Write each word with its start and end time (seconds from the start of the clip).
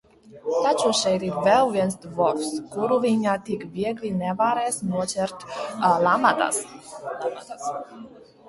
Taču 0.51 0.93
šeit 0.99 1.25
ir 1.27 1.35
vēl 1.47 1.73
viens 1.75 1.97
dvorfs, 2.05 2.47
kuru 2.71 2.97
viņa 3.05 3.35
tik 3.51 3.67
viegli 3.77 4.13
nevarēs 4.23 4.81
noķert 4.95 5.47
lamatās! 6.09 6.63